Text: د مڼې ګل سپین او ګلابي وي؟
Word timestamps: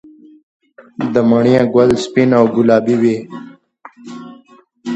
د 1.13 1.15
مڼې 1.29 1.55
ګل 1.73 1.89
سپین 2.03 2.29
او 2.39 2.45
ګلابي 2.55 2.95
وي؟ 3.01 3.17